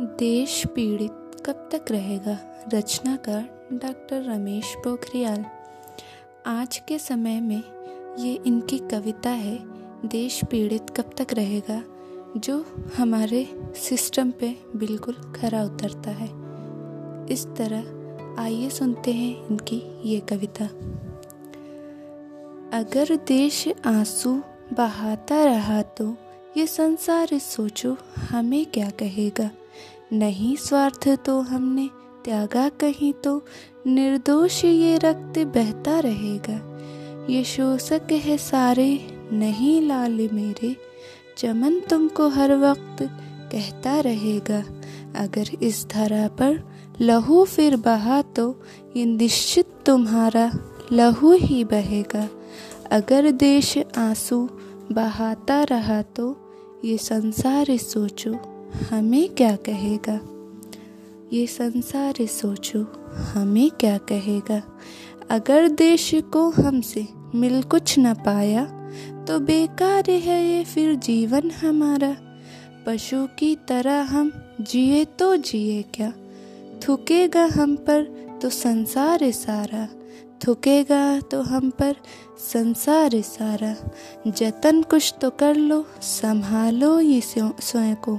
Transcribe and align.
देश 0.00 0.66
पीड़ित 0.66 1.42
कब 1.46 1.68
तक 1.72 1.84
रहेगा? 1.90 2.38
रचनाकार 2.74 3.68
डॉक्टर 3.72 4.22
रमेश 4.22 4.74
पोखरियाल। 4.84 5.44
आज 6.46 6.78
के 6.88 6.98
समय 6.98 7.40
में 7.40 7.62
ये 8.18 8.40
इनकी 8.46 8.78
कविता 8.78 9.30
है, 9.30 9.58
देश 10.08 10.44
पीड़ित 10.44 10.90
कब 10.90 11.10
तक 11.18 11.26
रहेगा? 11.32 11.82
जो 12.36 12.64
हमारे 12.96 13.70
सिस्टम 13.74 14.30
पे 14.30 14.56
बिल्कुल 14.76 15.14
खरा 15.14 15.64
उतरता 15.64 16.10
है। 16.10 16.28
इस 17.30 17.46
तरह 17.46 18.42
आइए 18.42 18.70
सुनते 18.70 19.12
हैं 19.12 19.46
इनकी 19.46 20.02
ये 20.04 20.20
कविता। 20.20 20.64
अगर 22.78 23.16
देश 23.16 23.68
आँसू 23.86 24.42
बहाता 24.72 25.44
रहा 25.44 25.82
तो 25.82 26.16
ये 26.56 26.66
संसार 26.66 27.28
सोचो 27.32 27.96
हमें 28.16 28.66
क्या 28.66 28.90
कहेगा? 28.90 29.50
नहीं 30.12 30.56
स्वार्थ 30.56 31.08
तो 31.08 31.40
हमने 31.40 31.90
त्यागा 32.24 32.68
कहीं 32.68 33.12
तो 33.12 33.44
निर्दोष 33.86 34.64
ये 34.64 34.96
रक्त 34.96 35.38
बहता 35.38 36.00
रहेगा। 36.00 36.78
ये 37.30 37.44
शोषक 37.44 38.12
है 38.12 38.38
सारे, 38.38 39.06
नहीं 39.32 39.82
लाल 39.82 40.28
मेरे। 40.32 40.76
चमन 41.36 41.80
तुमको 41.80 42.28
हर 42.28 42.56
वक्त 42.56 42.96
कहता 43.52 44.00
रहेगा। 44.00 44.64
अगर 45.16 45.48
इस 45.62 45.86
धरा 45.90 46.28
पर 46.28 46.60
लहू 47.00 47.44
फिर 47.44 47.76
बहा 47.76 48.22
तो 48.22 48.62
ये 48.96 49.04
निश्चित 49.04 49.66
तुम्हारा 49.86 50.52
लहू 50.92 51.32
ही 51.32 51.64
बहेगा। 51.64 52.28
अगर 52.90 53.30
देश 53.30 53.78
आँसू 53.78 54.48
बहाता 54.92 55.62
रहा 55.62 56.02
तो 56.02 56.36
ये 56.84 56.98
संसार 56.98 57.76
सोचो। 57.76 58.57
हमें 58.90 59.28
क्या 59.28 59.56
कहेगा? 59.56 60.20
ये 61.32 61.46
संसार 61.46 62.14
सोचो, 62.20 62.86
हमें 63.14 63.70
क्या 63.70 63.98
कहेगा? 63.98 64.62
अगर 65.30 65.68
देश 65.68 66.10
को 66.14 66.50
हमसे 66.50 67.06
मिल 67.34 67.62
कुछ 67.62 67.94
न 67.98 68.14
पाया 68.14 68.64
तो 69.24 69.38
बेकार 69.40 70.10
है 70.10 70.44
ये 70.46 70.64
फिर 70.64 70.94
जीवन 70.94 71.50
हमारा। 71.50 72.16
पशु 72.86 73.26
की 73.38 73.56
तरह 73.68 74.02
हम 74.02 74.32
जिए 74.60 75.04
तो 75.04 75.36
जिए 75.36 75.82
क्या? 75.82 76.12
थुकेगा 76.82 77.44
हम 77.44 77.76
पर 77.76 78.02
तो 78.42 78.50
संसार 78.50 79.30
सारा। 79.30 79.88
थुकेगा 80.46 81.20
तो 81.20 81.42
हम 81.42 81.70
पर 81.70 81.96
संसार 82.52 83.10
सारा। 83.14 83.74
जतन 84.26 84.82
कुछ 84.82 85.14
तो 85.20 85.30
कर 85.30 85.56
लो, 85.56 85.86
संभालो 86.02 87.00
ये 87.00 87.20
स्वयं 87.26 87.94
को। 87.96 88.18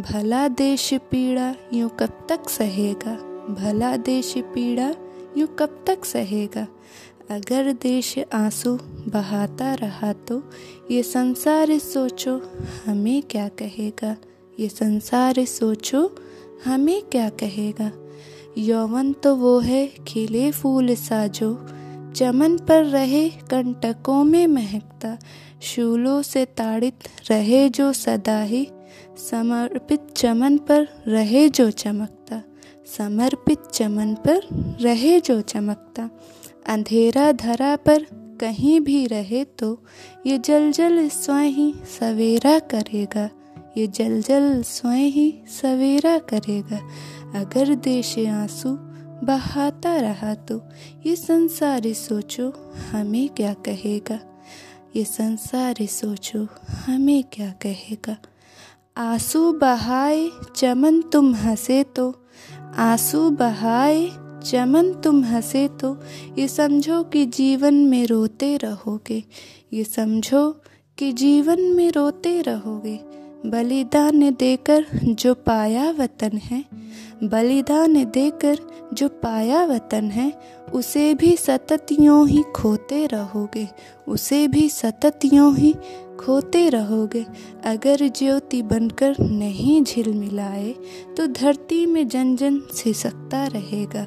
भला 0.00 0.48
देश 0.48 0.94
पीड़ा 0.94 1.54
यूँ 1.72 1.90
कब 1.90 2.26
तक 2.28 2.48
सहेगा? 2.48 3.14
भला 3.54 3.96
देश 3.96 4.34
पीड़ा 4.38 4.94
यूँ 5.36 5.48
कब 5.58 5.84
तक 5.86 6.04
सहेगा? 6.04 6.66
अगर 7.30 7.72
देश 7.72 8.14
आँसू 8.34 8.78
बहाता 9.08 9.74
रहा 9.74 10.12
तो 10.12 10.42
ये 10.90 11.02
संसार 11.02 11.78
सोचो, 11.78 12.40
हमें 12.86 13.22
क्या 13.22 13.48
कहेगा? 13.48 14.16
ये 14.60 14.68
संसार 14.68 15.44
सोचो, 15.44 16.16
हमें 16.64 17.02
क्या 17.02 17.28
कहेगा? 17.28 17.92
यौवन 18.58 19.12
तो 19.12 19.36
वो 19.36 19.58
है, 19.58 19.86
खिले 19.86 20.50
फूल 20.50 20.94
साजो। 20.94 21.66
चमन 22.16 22.58
पर 22.58 22.84
रहे, 22.84 23.30
कंटकों 23.30 24.24
में 24.24 24.46
महकता। 24.46 25.18
शूलों 25.62 26.22
से 26.22 26.44
ताड़ित 26.44 26.98
रहे 27.30 27.68
जो 27.68 27.92
सदा 27.92 28.42
ही। 28.42 28.68
समर्पित 29.30 30.00
चमन 30.16 30.58
पर 30.58 30.88
रहे 31.08 31.48
जो 31.48 31.70
चमकता। 31.70 32.42
समर्पित 32.98 33.58
चमन 33.74 34.14
पर 34.14 34.40
रहे 34.80 35.20
जो 35.20 35.40
चमकता। 35.40 36.10
अंधेरा 36.66 37.32
धरा 37.32 37.76
पर 37.76 38.06
कहीं 38.40 38.80
भी 38.80 39.06
रहे 39.06 39.44
तो 39.44 39.84
ये 40.26 40.38
जल 40.38 40.72
जल 40.72 41.08
स्वयं 41.08 41.50
ही 41.50 41.74
सवेरा 42.00 42.58
करेगा। 42.58 43.30
ये 43.76 43.86
जल 43.86 44.22
जल 44.22 44.62
स्वयं 44.62 45.10
ही 45.10 45.42
सवेरा 45.62 46.18
करेगा। 46.18 46.80
अगर 47.40 47.74
देश 47.74 48.18
आँसू 48.18 48.76
बहाता 49.26 49.96
रहा 49.96 50.34
तो 50.34 50.60
ये 51.06 51.16
संसार 51.16 51.92
सोचो 51.92 52.72
हमें 52.92 53.28
क्या 53.28 53.54
कहेगा? 53.54 54.18
ये 54.96 55.04
संसार 55.04 55.74
सोचो 55.80 56.46
हमें 56.86 57.24
क्या 57.32 57.50
कहेगा? 57.62 58.16
आँसू 58.96 59.52
बहाए, 59.52 60.30
चमन 60.56 61.00
तुम 61.00 61.34
हंसे 61.34 61.84
तो। 61.84 62.14
आँसू 62.76 63.30
बहाए, 63.30 64.10
चमन 64.44 64.92
तुम 64.92 65.24
हंसे 65.24 65.68
तो। 65.68 65.98
ये 66.38 66.48
समझो 66.48 67.02
कि 67.02 67.26
जीवन 67.26 67.74
में 67.74 68.06
रोते 68.06 68.56
रहोगे। 68.56 69.24
ये 69.72 69.84
समझो 69.84 70.60
कि 70.98 71.12
जीवन 71.12 71.60
में 71.60 71.92
रोते 71.92 72.42
रहोगे। 72.42 73.00
बलिदान 73.46 74.34
देकर 74.34 74.86
जो 75.04 75.34
पाया 75.34 75.90
वतन 75.90 76.36
है। 76.36 76.64
बलिदान 77.24 78.04
देकर 78.04 78.58
जो 78.92 79.08
पाया 79.22 79.64
वतन 79.64 80.10
है, 80.10 80.32
उसे 80.74 81.12
भी 81.14 81.36
सतत 81.36 81.86
यूँ 82.00 82.26
ही 82.28 82.42
खोते 82.56 83.06
रहोगे, 83.06 83.66
उसे 84.08 84.46
भी 84.48 84.68
सतत 84.68 85.24
यूँ 85.24 85.54
ही 85.56 85.74
खोते 86.20 86.68
रहोगे। 86.68 87.24
अगर 87.64 88.06
ज्योति 88.08 88.62
बनकर 88.62 89.16
नहीं 89.20 89.82
झिल 89.82 90.12
मिलाए 90.14 90.74
तो 91.16 91.26
धरती 91.26 91.84
में 91.86 92.06
जन 92.08 92.36
जन 92.36 92.60
सिसकता 92.74 93.44
रहेगा। 93.46 94.06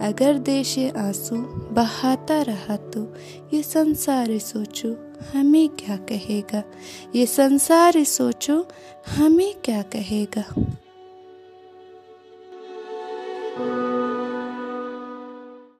अगर 0.00 0.38
देश 0.38 0.78
आँसू 0.78 1.36
बहाता 1.74 2.40
रहा 2.42 2.76
तो 2.76 3.06
ये 3.54 3.62
संसार 3.62 4.38
सोचो, 4.38 4.94
हमें 5.32 5.68
क्या 5.68 5.96
कहेगा? 5.96 6.62
ये 7.16 7.26
संसार 7.26 8.02
सोचो, 8.04 8.64
हमें 9.16 9.54
क्या 9.64 9.82
कहेगा? 9.82 10.44